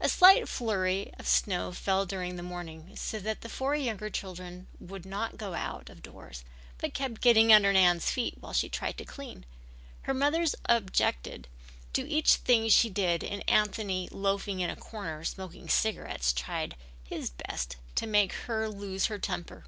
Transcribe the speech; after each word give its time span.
A 0.00 0.08
slight 0.08 0.48
flurry 0.48 1.12
of 1.18 1.28
snow 1.28 1.72
fell 1.72 2.06
during 2.06 2.36
the 2.36 2.42
morning, 2.42 2.96
so 2.96 3.18
that 3.18 3.42
the 3.42 3.50
four 3.50 3.74
younger 3.76 4.08
children 4.08 4.66
would 4.80 5.04
not 5.04 5.36
go 5.36 5.52
out 5.52 5.90
of 5.90 6.02
doors 6.02 6.42
but 6.78 6.94
kept 6.94 7.20
getting 7.20 7.52
under 7.52 7.70
Nan's 7.70 8.10
feet 8.10 8.36
while 8.40 8.54
she 8.54 8.70
tried 8.70 8.96
to 8.96 9.04
clean. 9.04 9.44
Her 10.04 10.14
mother 10.14 10.46
objected 10.64 11.48
to 11.92 12.08
each 12.08 12.36
thing 12.36 12.70
she 12.70 12.88
did 12.88 13.22
and 13.22 13.44
Anthony 13.46 14.08
loafing 14.10 14.60
in 14.60 14.70
a 14.70 14.74
corner 14.76 15.22
smoking 15.22 15.68
cigarettes 15.68 16.32
tried 16.32 16.74
his 17.04 17.28
best 17.28 17.76
to 17.96 18.06
make 18.06 18.32
her 18.32 18.70
lose 18.70 19.04
her 19.08 19.18
temper. 19.18 19.66